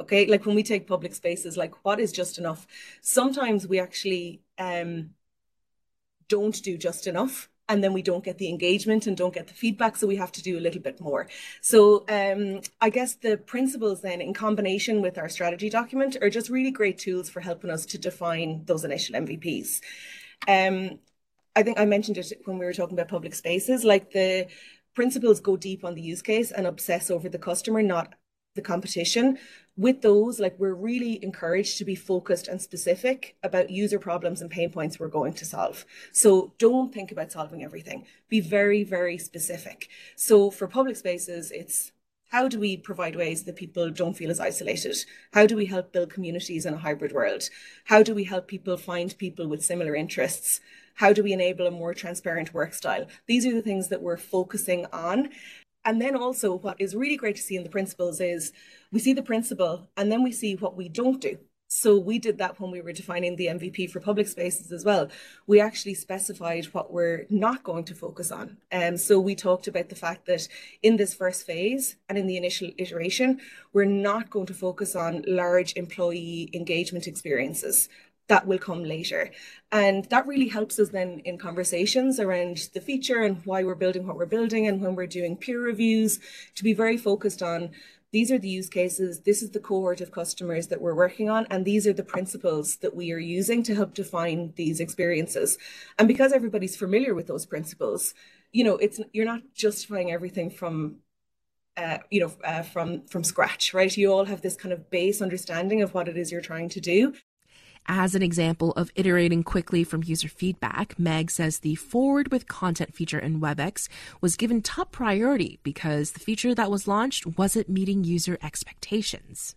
Okay, 0.00 0.26
like 0.26 0.46
when 0.46 0.54
we 0.54 0.62
take 0.62 0.86
public 0.86 1.14
spaces, 1.14 1.56
like 1.56 1.84
what 1.84 1.98
is 1.98 2.12
just 2.12 2.38
enough? 2.38 2.66
Sometimes 3.00 3.66
we 3.66 3.80
actually 3.80 4.42
um, 4.56 5.10
don't 6.28 6.62
do 6.62 6.78
just 6.78 7.08
enough 7.08 7.48
and 7.68 7.84
then 7.84 7.92
we 7.92 8.02
don't 8.02 8.24
get 8.24 8.38
the 8.38 8.48
engagement 8.48 9.06
and 9.06 9.16
don't 9.16 9.34
get 9.34 9.46
the 9.46 9.54
feedback. 9.54 9.96
So 9.96 10.06
we 10.06 10.16
have 10.16 10.32
to 10.32 10.42
do 10.42 10.58
a 10.58 10.60
little 10.60 10.80
bit 10.80 11.00
more. 11.00 11.28
So 11.60 12.04
um, 12.08 12.62
I 12.80 12.90
guess 12.90 13.14
the 13.14 13.36
principles 13.36 14.00
then 14.00 14.20
in 14.20 14.32
combination 14.32 15.02
with 15.02 15.18
our 15.18 15.28
strategy 15.28 15.68
document 15.68 16.16
are 16.22 16.30
just 16.30 16.48
really 16.48 16.70
great 16.70 16.98
tools 16.98 17.28
for 17.28 17.40
helping 17.40 17.70
us 17.70 17.84
to 17.86 17.98
define 17.98 18.64
those 18.64 18.84
initial 18.84 19.16
MVPs. 19.16 19.80
Um, 20.46 20.98
I 21.54 21.62
think 21.62 21.78
I 21.78 21.84
mentioned 21.84 22.18
it 22.18 22.32
when 22.44 22.58
we 22.58 22.64
were 22.64 22.72
talking 22.72 22.94
about 22.94 23.08
public 23.08 23.34
spaces, 23.34 23.84
like 23.84 24.12
the 24.12 24.46
principles 24.94 25.40
go 25.40 25.56
deep 25.56 25.84
on 25.84 25.94
the 25.94 26.02
use 26.02 26.22
case 26.22 26.50
and 26.50 26.66
obsess 26.66 27.10
over 27.10 27.28
the 27.28 27.38
customer, 27.38 27.82
not 27.82 28.14
the 28.58 28.62
competition. 28.62 29.38
With 29.76 30.02
those, 30.02 30.40
like 30.40 30.56
we're 30.58 30.74
really 30.74 31.22
encouraged 31.22 31.78
to 31.78 31.84
be 31.84 31.94
focused 31.94 32.48
and 32.48 32.60
specific 32.60 33.36
about 33.42 33.70
user 33.70 33.98
problems 33.98 34.40
and 34.42 34.50
pain 34.50 34.70
points 34.70 34.98
we're 34.98 35.08
going 35.08 35.34
to 35.34 35.44
solve. 35.44 35.86
So 36.12 36.52
don't 36.58 36.92
think 36.92 37.12
about 37.12 37.32
solving 37.32 37.62
everything. 37.62 38.04
Be 38.28 38.40
very, 38.40 38.82
very 38.82 39.16
specific. 39.18 39.88
So 40.16 40.50
for 40.50 40.66
public 40.66 40.96
spaces, 40.96 41.52
it's 41.52 41.92
how 42.30 42.46
do 42.48 42.58
we 42.60 42.76
provide 42.76 43.16
ways 43.16 43.44
that 43.44 43.56
people 43.56 43.88
don't 43.90 44.16
feel 44.16 44.30
as 44.30 44.40
isolated? 44.40 44.96
How 45.32 45.46
do 45.46 45.56
we 45.56 45.66
help 45.66 45.92
build 45.92 46.12
communities 46.12 46.66
in 46.66 46.74
a 46.74 46.78
hybrid 46.78 47.12
world? 47.12 47.48
How 47.84 48.02
do 48.02 48.14
we 48.14 48.24
help 48.24 48.48
people 48.48 48.76
find 48.76 49.16
people 49.16 49.46
with 49.46 49.64
similar 49.64 49.94
interests? 49.94 50.60
How 50.96 51.12
do 51.12 51.22
we 51.22 51.32
enable 51.32 51.66
a 51.66 51.70
more 51.70 51.94
transparent 51.94 52.52
work 52.52 52.74
style? 52.74 53.06
These 53.28 53.46
are 53.46 53.54
the 53.54 53.62
things 53.62 53.88
that 53.88 54.02
we're 54.02 54.16
focusing 54.18 54.84
on. 54.92 55.30
And 55.88 56.02
then 56.02 56.14
also, 56.16 56.54
what 56.54 56.78
is 56.78 56.94
really 56.94 57.16
great 57.16 57.36
to 57.36 57.42
see 57.42 57.56
in 57.56 57.62
the 57.62 57.70
principles 57.70 58.20
is 58.20 58.52
we 58.92 58.98
see 58.98 59.14
the 59.14 59.22
principle 59.22 59.88
and 59.96 60.12
then 60.12 60.22
we 60.22 60.32
see 60.32 60.54
what 60.54 60.76
we 60.76 60.86
don't 60.86 61.18
do. 61.18 61.38
So 61.66 61.98
we 61.98 62.18
did 62.18 62.36
that 62.38 62.60
when 62.60 62.70
we 62.70 62.82
were 62.82 62.92
defining 62.92 63.36
the 63.36 63.46
MVP 63.46 63.90
for 63.90 63.98
public 63.98 64.28
spaces 64.28 64.70
as 64.70 64.84
well. 64.84 65.08
We 65.46 65.62
actually 65.62 65.94
specified 65.94 66.66
what 66.66 66.92
we're 66.92 67.24
not 67.30 67.62
going 67.62 67.84
to 67.84 67.94
focus 67.94 68.30
on. 68.30 68.58
And 68.70 68.94
um, 68.94 68.98
so 68.98 69.18
we 69.18 69.34
talked 69.34 69.66
about 69.66 69.88
the 69.88 69.94
fact 69.94 70.26
that 70.26 70.46
in 70.82 70.98
this 70.98 71.14
first 71.14 71.46
phase 71.46 71.96
and 72.10 72.18
in 72.18 72.26
the 72.26 72.36
initial 72.36 72.70
iteration, 72.76 73.40
we're 73.72 73.86
not 73.86 74.28
going 74.28 74.46
to 74.46 74.54
focus 74.54 74.94
on 74.94 75.24
large 75.26 75.72
employee 75.74 76.50
engagement 76.52 77.06
experiences 77.06 77.88
that 78.28 78.46
will 78.46 78.58
come 78.58 78.84
later. 78.84 79.30
And 79.72 80.04
that 80.06 80.26
really 80.26 80.48
helps 80.48 80.78
us 80.78 80.90
then 80.90 81.20
in 81.24 81.38
conversations 81.38 82.20
around 82.20 82.68
the 82.74 82.80
feature 82.80 83.22
and 83.22 83.44
why 83.44 83.64
we're 83.64 83.74
building 83.74 84.06
what 84.06 84.16
we're 84.16 84.26
building 84.26 84.66
and 84.66 84.80
when 84.80 84.94
we're 84.94 85.06
doing 85.06 85.36
peer 85.36 85.60
reviews 85.60 86.20
to 86.54 86.64
be 86.64 86.72
very 86.72 86.96
focused 86.96 87.42
on 87.42 87.70
these 88.10 88.32
are 88.32 88.38
the 88.38 88.48
use 88.48 88.70
cases, 88.70 89.20
this 89.20 89.42
is 89.42 89.50
the 89.50 89.60
cohort 89.60 90.00
of 90.00 90.12
customers 90.12 90.68
that 90.68 90.80
we're 90.80 90.94
working 90.94 91.28
on, 91.28 91.46
and 91.50 91.66
these 91.66 91.86
are 91.86 91.92
the 91.92 92.02
principles 92.02 92.76
that 92.76 92.96
we 92.96 93.12
are 93.12 93.18
using 93.18 93.62
to 93.64 93.74
help 93.74 93.92
define 93.92 94.54
these 94.56 94.80
experiences. 94.80 95.58
And 95.98 96.08
because 96.08 96.32
everybody's 96.32 96.74
familiar 96.74 97.14
with 97.14 97.26
those 97.26 97.44
principles, 97.44 98.14
you 98.50 98.64
know, 98.64 98.76
it's 98.76 98.98
you're 99.12 99.26
not 99.26 99.42
justifying 99.54 100.10
everything 100.10 100.48
from 100.50 101.00
uh, 101.76 101.98
you 102.10 102.20
know, 102.20 102.32
uh, 102.44 102.62
from 102.62 103.06
from 103.06 103.22
scratch, 103.22 103.72
right? 103.72 103.96
You 103.96 104.12
all 104.12 104.24
have 104.24 104.40
this 104.42 104.56
kind 104.56 104.72
of 104.72 104.90
base 104.90 105.22
understanding 105.22 105.82
of 105.82 105.94
what 105.94 106.08
it 106.08 106.16
is 106.16 106.32
you're 106.32 106.40
trying 106.40 106.70
to 106.70 106.80
do, 106.80 107.14
as 107.88 108.14
an 108.14 108.22
example 108.22 108.72
of 108.72 108.92
iterating 108.94 109.42
quickly 109.42 109.82
from 109.82 110.04
user 110.04 110.28
feedback, 110.28 110.98
Mags 110.98 111.34
says 111.34 111.60
the 111.60 111.74
forward 111.74 112.30
with 112.30 112.46
content 112.46 112.94
feature 112.94 113.18
in 113.18 113.40
WebEx 113.40 113.88
was 114.20 114.36
given 114.36 114.62
top 114.62 114.92
priority 114.92 115.58
because 115.62 116.12
the 116.12 116.20
feature 116.20 116.54
that 116.54 116.70
was 116.70 116.86
launched 116.86 117.38
wasn't 117.38 117.68
meeting 117.68 118.04
user 118.04 118.38
expectations. 118.42 119.56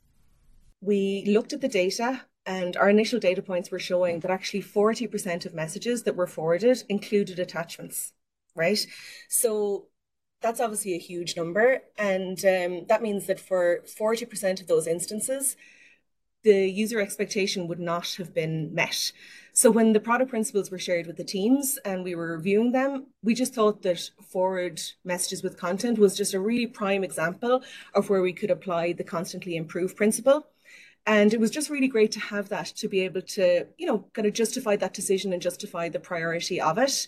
We 0.80 1.26
looked 1.28 1.54
at 1.54 1.62
the 1.62 1.68
data 1.68 2.22
and 2.46 2.76
our 2.78 2.90
initial 2.90 3.20
data 3.20 3.42
points 3.42 3.70
were 3.70 3.80
showing 3.80 4.22
that 4.22 4.32
actually 4.32 4.64
40% 4.64 5.46
of 5.46 5.54
messages 5.54 6.04
that 6.04 6.16
were 6.16 6.26
forwarded 6.26 6.84
included 6.90 7.38
attachments, 7.38 8.14
right? 8.56 8.80
So 9.30 9.88
that's 10.42 10.60
obviously 10.60 10.96
a 10.96 11.00
huge 11.00 11.38
number. 11.38 11.84
And 11.98 12.44
um, 12.46 12.86
that 12.88 13.04
means 13.04 13.28
that 13.28 13.40
for 13.40 13.82
40% 13.86 14.62
of 14.62 14.68
those 14.68 14.88
instances, 14.88 15.56
the 16.44 16.70
user 16.70 17.00
expectation 17.00 17.68
would 17.68 17.80
not 17.80 18.16
have 18.16 18.34
been 18.34 18.74
met. 18.74 19.12
So 19.54 19.70
when 19.70 19.92
the 19.94 20.00
product 20.00 20.30
principles 20.30 20.72
were 20.72 20.80
shared 20.80 21.08
with 21.08 21.18
the 21.18 21.24
teams 21.24 21.78
and 21.84 22.04
we 22.04 22.16
were 22.16 22.38
reviewing 22.38 22.72
them, 22.72 23.08
we 23.22 23.34
just 23.34 23.54
thought 23.54 23.82
that 23.82 24.10
forward 24.30 24.82
messages 25.04 25.44
with 25.44 25.58
content 25.58 26.00
was 26.00 26.16
just 26.16 26.34
a 26.34 26.40
really 26.40 26.68
prime 26.68 27.04
example 27.04 27.62
of 27.94 28.10
where 28.10 28.22
we 28.22 28.34
could 28.34 28.50
apply 28.50 28.94
the 28.94 29.04
constantly 29.04 29.58
improve 29.58 29.96
principle. 29.96 30.48
And 31.06 31.34
it 31.34 31.40
was 31.40 31.52
just 31.52 31.70
really 31.70 31.88
great 31.88 32.12
to 32.14 32.20
have 32.20 32.50
that 32.50 32.68
to 32.78 32.88
be 32.88 33.02
able 33.02 33.24
to, 33.24 33.66
you 33.78 33.88
know, 33.88 34.06
kind 34.14 34.28
of 34.28 34.34
justify 34.34 34.76
that 34.78 34.94
decision 34.94 35.34
and 35.34 35.42
justify 35.42 35.90
the 35.90 36.00
priority 36.00 36.62
of 36.62 36.78
it. 36.78 37.08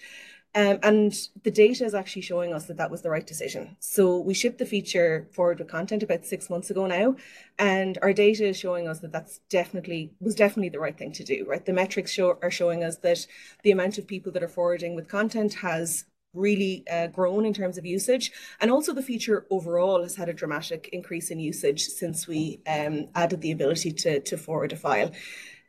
Um, 0.55 0.77
and 0.83 1.13
the 1.43 1.50
data 1.50 1.83
is 1.83 1.95
actually 1.95 2.22
showing 2.22 2.53
us 2.53 2.65
that 2.65 2.77
that 2.77 2.91
was 2.91 3.01
the 3.01 3.10
right 3.10 3.25
decision. 3.25 3.75
So 3.79 4.19
we 4.19 4.36
shipped 4.36 4.60
the 4.60 4.67
feature 4.67 5.27
forward 5.31 5.57
with 5.57 5.67
content 5.67 6.03
about 6.03 6.25
six 6.25 6.48
months 6.50 6.69
ago 6.69 6.86
now, 6.86 7.15
and 7.57 7.98
our 8.03 8.13
data 8.13 8.45
is 8.45 8.57
showing 8.57 8.88
us 8.88 9.00
that 9.00 9.12
that's 9.12 9.39
definitely 9.50 10.12
was 10.19 10.36
definitely 10.36 10.69
the 10.69 10.79
right 10.79 10.98
thing 10.98 11.12
to 11.13 11.24
do. 11.24 11.45
Right, 11.48 11.65
the 11.65 11.74
metrics 11.74 12.12
show, 12.12 12.38
are 12.43 12.51
showing 12.51 12.83
us 12.83 12.98
that 12.98 13.25
the 13.63 13.72
amount 13.72 13.98
of 13.98 14.07
people 14.07 14.31
that 14.33 14.43
are 14.43 14.48
forwarding 14.48 14.95
with 14.95 15.07
content 15.07 15.55
has 15.55 16.05
really 16.36 16.83
uh, 16.91 17.07
grown 17.07 17.45
in 17.45 17.53
terms 17.53 17.77
of 17.77 17.86
usage, 17.86 18.31
and 18.60 18.69
also 18.69 18.93
the 18.93 19.01
feature 19.01 19.45
overall 19.50 20.03
has 20.03 20.15
had 20.15 20.29
a 20.29 20.33
dramatic 20.33 20.89
increase 20.91 21.31
in 21.31 21.39
usage 21.39 21.86
since 21.86 22.27
we 22.27 22.60
um, 22.67 23.07
added 23.15 23.41
the 23.41 23.51
ability 23.51 23.91
to 23.91 24.19
to 24.19 24.38
forward 24.38 24.72
a 24.72 24.75
file. 24.75 25.12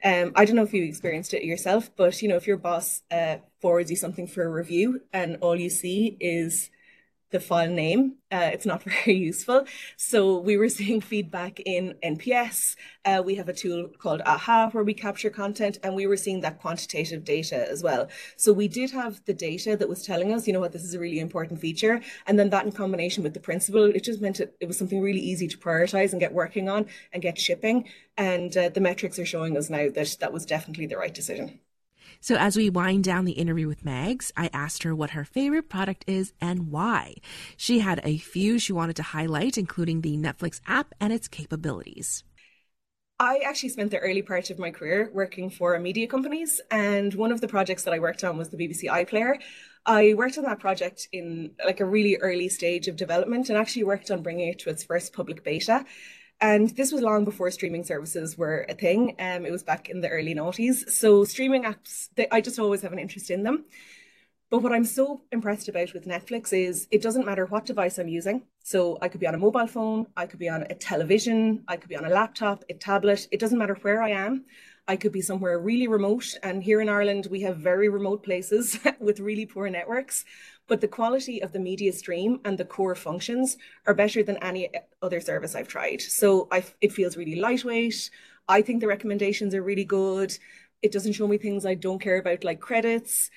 Um, 0.05 0.33
I 0.37 0.45
don't 0.45 0.57
know 0.57 0.63
if 0.63 0.75
you 0.75 0.85
experienced 0.85 1.33
it 1.33 1.45
yourself, 1.45 1.91
but 1.97 2.21
you 2.21 2.29
know, 2.29 2.37
if 2.37 2.47
your 2.47 2.59
boss 2.59 3.03
uh, 3.11 3.37
forwards 3.61 3.91
you 3.91 3.97
something 3.97 4.27
for 4.27 4.45
a 4.45 4.49
review 4.51 5.01
and 5.13 5.39
all 5.41 5.57
you 5.57 5.71
see 5.71 6.17
is 6.21 6.71
the 7.31 7.41
file 7.41 7.71
name. 7.71 8.15
Uh, 8.31 8.51
it's 8.53 8.67
not 8.67 8.83
very 9.05 9.17
useful. 9.17 9.65
So 9.97 10.39
we 10.39 10.57
were 10.57 10.69
seeing 10.69 11.01
feedback 11.01 11.61
in 11.61 11.95
NPS. 12.03 12.77
Uh, 13.05 13.23
we 13.25 13.35
have 13.37 13.49
a 13.49 13.53
tool 13.53 13.89
called 13.99 14.23
AHA 14.25 14.71
where 14.71 14.85
we 14.85 14.95
capture 14.95 15.31
content 15.31 15.79
and 15.83 15.95
we 15.95 16.07
were 16.07 16.17
seeing 16.17 16.41
that 16.41 16.61
quantitative 16.61 17.25
data 17.25 17.69
as 17.71 17.83
well. 17.83 18.09
So 18.37 18.53
we 18.53 18.69
did 18.69 18.91
have 18.93 19.25
the 19.25 19.35
data 19.35 19.77
that 19.77 19.89
was 19.89 20.05
telling 20.05 20.33
us, 20.33 20.47
you 20.47 20.53
know 20.53 20.61
what, 20.61 20.73
this 20.73 20.85
is 20.85 20.95
a 20.95 21.01
really 21.01 21.21
important 21.21 21.61
feature. 21.61 22.01
And 22.27 22.39
then 22.39 22.51
that 22.51 22.67
in 22.67 22.73
combination 22.73 23.23
with 23.23 23.35
the 23.35 23.41
principle, 23.41 23.85
it 23.85 24.05
just 24.05 24.21
meant 24.21 24.41
it, 24.41 24.57
it 24.61 24.67
was 24.67 24.79
something 24.79 25.01
really 25.01 25.21
easy 25.21 25.49
to 25.49 25.59
prioritize 25.59 26.13
and 26.13 26.21
get 26.21 26.33
working 26.33 26.69
on 26.69 26.87
and 27.13 27.23
get 27.23 27.39
shipping. 27.39 27.89
And 28.17 28.57
uh, 28.57 28.69
the 28.69 28.81
metrics 28.81 29.19
are 29.19 29.27
showing 29.27 29.57
us 29.57 29.71
now 29.71 29.89
that 29.91 30.17
that 30.21 30.33
was 30.33 30.47
definitely 30.47 30.87
the 30.87 30.97
right 30.97 31.15
decision. 31.15 31.61
So, 32.25 32.37
as 32.37 32.57
we 32.57 32.71
wind 32.71 33.05
down 33.05 33.27
the 33.27 33.33
interview 33.33 33.69
with 33.69 33.85
Mags, 33.85 34.33
I 34.35 34.49
asked 34.51 34.83
her 34.85 34.95
what 34.95 35.11
her 35.11 35.27
favorite 35.27 35.69
product 35.69 36.07
is 36.07 36.33
and 36.41 36.71
why. 36.71 37.17
She 37.55 37.81
had 37.81 38.01
a 38.03 38.17
few 38.17 38.59
she 38.59 38.73
wanted 38.73 38.97
to 38.97 39.03
highlight, 39.03 39.59
including 39.59 40.01
the 40.01 40.17
Netflix 40.17 40.63
app 40.67 40.95
and 40.99 41.13
its 41.13 41.29
capabilities. 41.29 42.25
I 43.21 43.43
actually 43.45 43.69
spent 43.69 43.91
the 43.91 43.99
early 43.99 44.23
part 44.23 44.49
of 44.49 44.59
my 44.59 44.71
career 44.71 45.11
working 45.13 45.51
for 45.51 45.79
media 45.79 46.07
companies, 46.07 46.63
and 46.71 47.13
one 47.13 47.31
of 47.31 47.43
the 47.43 47.49
projects 47.49 47.83
that 47.83 47.93
I 47.93 47.99
worked 47.99 48.25
on 48.25 48.39
was 48.39 48.49
the 48.49 48.57
BBC 48.57 48.85
iPlayer. 48.85 49.35
I 49.85 50.15
worked 50.15 50.39
on 50.39 50.45
that 50.45 50.61
project 50.61 51.09
in 51.13 51.51
like 51.63 51.81
a 51.81 51.85
really 51.85 52.17
early 52.17 52.49
stage 52.49 52.89
of 52.89 52.97
development 52.97 53.51
and 53.51 53.59
actually 53.59 53.85
worked 53.85 54.11
on 54.11 54.23
bringing 54.23 54.49
it 54.49 54.61
to 54.61 54.71
its 54.71 54.83
first 54.83 55.13
public 55.13 55.45
beta. 55.45 55.85
And 56.41 56.71
this 56.77 56.93
was 56.93 57.01
long 57.01 57.25
before 57.25 57.51
streaming 57.51 57.85
services 57.85 58.37
were 58.37 58.67
a 58.69 58.75
thing. 58.75 59.17
Um, 59.19 59.47
it 59.47 59.53
was 59.53 59.63
back 59.63 59.89
in 59.89 60.01
the 60.01 60.09
early 60.09 60.35
noughties. 60.35 60.91
So 60.91 61.25
streaming 61.25 61.65
apps, 61.65 62.09
they, 62.17 62.29
I 62.31 62.41
just 62.41 62.59
always 62.59 62.83
have 62.83 62.93
an 62.93 62.99
interest 62.99 63.31
in 63.31 63.45
them. 63.45 63.65
But 64.51 64.63
what 64.63 64.73
I'm 64.73 64.85
so 64.85 65.23
impressed 65.33 65.69
about 65.69 65.95
with 65.95 66.07
Netflix 66.07 66.53
is 66.53 66.87
it 66.91 67.03
doesn't 67.03 67.27
matter 67.27 67.47
what 67.47 67.67
device 67.67 67.99
I'm 67.99 68.09
using. 68.09 68.43
So 68.63 68.99
I 69.01 69.09
could 69.09 69.21
be 69.21 69.27
on 69.27 69.35
a 69.35 69.39
mobile 69.39 69.67
phone, 69.67 70.07
I 70.17 70.27
could 70.27 70.39
be 70.39 70.49
on 70.49 70.63
a 70.63 70.75
television, 70.75 71.65
I 71.67 71.77
could 71.77 71.89
be 71.89 71.97
on 71.97 72.05
a 72.05 72.11
laptop, 72.11 72.65
a 72.69 72.75
tablet. 72.75 73.27
It 73.33 73.41
doesn't 73.41 73.59
matter 73.59 73.75
where 73.83 74.03
I 74.03 74.11
am. 74.11 74.45
I 74.87 74.97
could 74.97 75.13
be 75.13 75.23
somewhere 75.23 75.59
really 75.59 75.89
remote. 75.89 76.37
And 76.43 76.63
here 76.63 76.81
in 76.81 76.89
Ireland, 76.89 77.29
we 77.31 77.41
have 77.41 77.57
very 77.57 77.89
remote 77.89 78.23
places 78.23 78.79
with 79.01 79.21
really 79.21 79.47
poor 79.47 79.71
networks 79.71 80.25
but 80.67 80.81
the 80.81 80.89
quality 80.89 81.43
of 81.43 81.53
the 81.53 81.59
media 81.59 81.93
stream 81.93 82.41
and 82.45 82.57
the 82.57 82.65
core 82.65 82.95
functions 82.95 83.57
are 83.87 83.95
better 83.95 84.23
than 84.23 84.39
any 84.39 84.71
other 85.03 85.21
service 85.21 85.55
I've 85.55 85.69
tried. 85.69 86.01
So 86.01 86.49
I, 86.51 86.65
it 86.81 86.93
feels 86.93 87.17
really 87.17 87.37
lightweight. 87.37 88.11
I 88.49 88.63
think 88.63 88.81
the 88.81 88.87
recommendations 88.87 89.55
are 89.55 89.63
really 89.63 89.85
good. 89.85 90.37
It 90.83 90.93
doesn't 90.93 91.13
show 91.13 91.29
me 91.29 91.39
things 91.39 91.67
I 91.67 91.75
don't 91.75 92.01
care 92.01 92.19
about, 92.19 92.45
like 92.45 92.61
credits. 92.61 93.31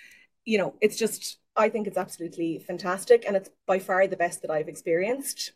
You 0.45 0.57
know, 0.57 0.75
it's 0.81 0.97
just, 0.97 1.37
I 1.55 1.69
think 1.69 1.87
it's 1.87 1.97
absolutely 1.97 2.59
fantastic. 2.59 3.25
And 3.27 3.35
it's 3.35 3.49
by 3.65 3.79
far 3.79 4.07
the 4.07 4.17
best 4.17 4.41
that 4.41 4.51
I've 4.51 4.69
experienced. 4.69 5.51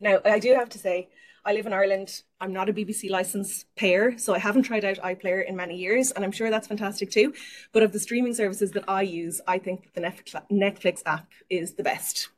Now, 0.00 0.20
I 0.24 0.38
do 0.38 0.54
have 0.54 0.68
to 0.70 0.78
say, 0.78 1.08
I 1.44 1.52
live 1.52 1.66
in 1.66 1.72
Ireland. 1.72 2.22
I'm 2.40 2.52
not 2.52 2.68
a 2.68 2.72
BBC 2.72 3.10
license 3.10 3.64
payer, 3.76 4.16
so 4.18 4.34
I 4.34 4.38
haven't 4.38 4.64
tried 4.64 4.84
out 4.84 4.96
iPlayer 4.98 5.46
in 5.46 5.56
many 5.56 5.76
years, 5.76 6.10
and 6.12 6.24
I'm 6.24 6.32
sure 6.32 6.50
that's 6.50 6.68
fantastic 6.68 7.10
too. 7.10 7.32
But 7.72 7.82
of 7.82 7.92
the 7.92 8.00
streaming 8.00 8.34
services 8.34 8.72
that 8.72 8.84
I 8.88 9.02
use, 9.02 9.40
I 9.46 9.58
think 9.58 9.92
the 9.94 10.00
Netflix 10.00 11.02
app 11.06 11.32
is 11.48 11.74
the 11.74 11.82
best. 11.82 12.28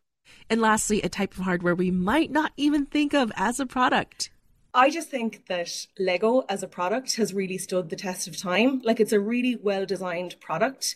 And 0.48 0.60
lastly, 0.60 1.02
a 1.02 1.08
type 1.08 1.32
of 1.36 1.44
hardware 1.44 1.74
we 1.74 1.90
might 1.90 2.30
not 2.30 2.52
even 2.56 2.86
think 2.86 3.14
of 3.14 3.32
as 3.36 3.58
a 3.60 3.66
product. 3.66 4.30
I 4.72 4.90
just 4.90 5.10
think 5.10 5.46
that 5.46 5.86
Lego 5.98 6.44
as 6.48 6.62
a 6.62 6.68
product 6.68 7.16
has 7.16 7.34
really 7.34 7.58
stood 7.58 7.90
the 7.90 7.96
test 7.96 8.28
of 8.28 8.36
time. 8.36 8.80
Like 8.84 9.00
it's 9.00 9.12
a 9.12 9.18
really 9.18 9.56
well 9.56 9.84
designed 9.84 10.38
product 10.40 10.94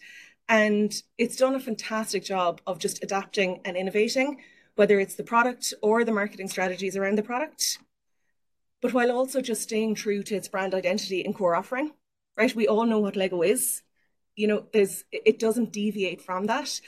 And 0.49 0.95
it's 1.17 1.37
done 1.37 1.55
a 1.55 1.61
fantastic 1.61 2.25
job 2.25 2.61
of 2.67 2.79
just 2.79 3.03
adapting 3.03 3.61
and 3.65 3.77
innovating, 3.77 4.43
whether 4.77 5.01
it's 5.01 5.15
the 5.15 5.25
product 5.25 5.73
or 5.83 6.05
the 6.05 6.13
marketing 6.13 6.49
strategies 6.49 6.97
around 6.97 7.17
the 7.17 7.23
product, 7.23 7.79
but 8.85 8.93
while 8.93 9.11
also 9.11 9.41
just 9.41 9.63
staying 9.63 9.95
true 9.95 10.23
to 10.23 10.35
its 10.35 10.47
brand 10.47 10.75
identity 10.75 11.25
and 11.25 11.35
core 11.35 11.57
offering, 11.57 11.91
right? 12.37 12.55
We 12.55 12.69
all 12.69 12.85
know 12.85 12.99
what 12.99 13.17
Lego 13.17 13.41
is. 13.41 13.83
You 14.37 14.47
know, 14.47 14.67
there's 14.75 15.05
it 15.11 15.39
doesn't 15.39 15.73
deviate 15.73 16.21
from 16.21 16.45
that. 16.49 16.83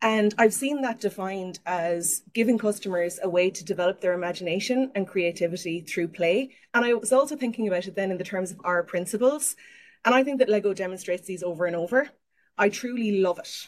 And 0.00 0.32
I've 0.38 0.54
seen 0.54 0.82
that 0.82 1.00
defined 1.00 1.58
as 1.66 2.22
giving 2.32 2.56
customers 2.56 3.18
a 3.20 3.28
way 3.28 3.50
to 3.50 3.64
develop 3.64 4.00
their 4.00 4.12
imagination 4.12 4.92
and 4.94 5.08
creativity 5.08 5.80
through 5.80 6.08
play. 6.08 6.52
And 6.72 6.84
I 6.84 6.94
was 6.94 7.12
also 7.12 7.34
thinking 7.34 7.66
about 7.66 7.88
it 7.88 7.96
then 7.96 8.12
in 8.12 8.18
the 8.18 8.22
terms 8.22 8.52
of 8.52 8.60
our 8.62 8.84
principles. 8.84 9.56
And 10.04 10.14
I 10.14 10.22
think 10.22 10.38
that 10.38 10.48
Lego 10.48 10.72
demonstrates 10.72 11.26
these 11.26 11.42
over 11.42 11.66
and 11.66 11.74
over. 11.74 12.10
I 12.58 12.68
truly 12.68 13.20
love 13.22 13.40
it. 13.40 13.66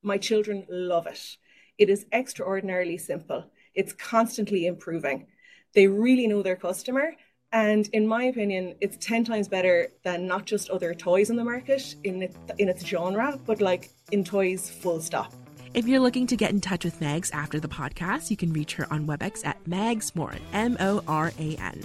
My 0.00 0.16
children 0.16 0.64
love 0.68 1.08
it. 1.08 1.38
It 1.76 1.90
is 1.90 2.06
extraordinarily 2.12 2.98
simple. 2.98 3.50
It's 3.74 3.92
constantly 3.92 4.66
improving. 4.66 5.26
They 5.74 5.86
really 5.86 6.26
know 6.26 6.42
their 6.42 6.56
customer. 6.56 7.12
And 7.52 7.88
in 7.92 8.06
my 8.06 8.24
opinion, 8.24 8.74
it's 8.80 8.96
10 8.98 9.24
times 9.24 9.48
better 9.48 9.88
than 10.02 10.26
not 10.26 10.46
just 10.46 10.68
other 10.70 10.94
toys 10.94 11.30
in 11.30 11.36
the 11.36 11.44
market 11.44 11.94
in, 12.04 12.22
it, 12.22 12.36
in 12.58 12.68
its 12.68 12.84
genre, 12.84 13.38
but 13.46 13.60
like 13.60 13.90
in 14.12 14.24
toys, 14.24 14.68
full 14.68 15.00
stop. 15.00 15.32
If 15.74 15.86
you're 15.86 16.00
looking 16.00 16.26
to 16.28 16.36
get 16.36 16.50
in 16.52 16.60
touch 16.60 16.84
with 16.84 17.00
Mags 17.00 17.30
after 17.32 17.60
the 17.60 17.68
podcast, 17.68 18.30
you 18.30 18.36
can 18.36 18.52
reach 18.52 18.74
her 18.74 18.90
on 18.92 19.06
WebEx 19.06 19.44
at 19.44 19.64
Mags 19.66 20.14
Moran, 20.16 20.40
M 20.52 20.76
O 20.80 21.02
R 21.06 21.32
A 21.38 21.56
N. 21.56 21.82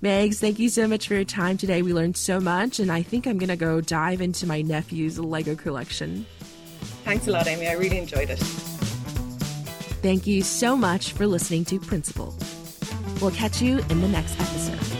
Mags, 0.00 0.38
thank 0.38 0.58
you 0.58 0.68
so 0.68 0.86
much 0.86 1.08
for 1.08 1.14
your 1.14 1.24
time 1.24 1.56
today. 1.56 1.82
We 1.82 1.92
learned 1.92 2.16
so 2.16 2.38
much, 2.38 2.78
and 2.78 2.92
I 2.92 3.02
think 3.02 3.26
I'm 3.26 3.38
going 3.38 3.48
to 3.48 3.56
go 3.56 3.80
dive 3.80 4.20
into 4.20 4.46
my 4.46 4.62
nephew's 4.62 5.18
Lego 5.18 5.56
collection. 5.56 6.26
Thanks 7.04 7.26
a 7.26 7.30
lot, 7.30 7.46
Amy. 7.46 7.66
I 7.66 7.72
really 7.72 7.98
enjoyed 7.98 8.30
it. 8.30 8.38
Thank 10.02 10.26
you 10.26 10.42
so 10.42 10.76
much 10.76 11.12
for 11.12 11.26
listening 11.26 11.64
to 11.66 11.80
Principled. 11.80 12.40
We'll 13.24 13.32
catch 13.32 13.62
you 13.62 13.78
in 13.88 14.02
the 14.02 14.08
next 14.08 14.38
episode. 14.38 14.93